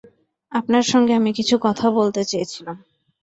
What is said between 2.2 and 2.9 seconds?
চেয়েছিলাম।